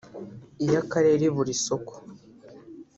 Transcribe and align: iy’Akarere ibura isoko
iy’Akarere 0.63 1.23
ibura 1.27 1.51
isoko 1.57 1.93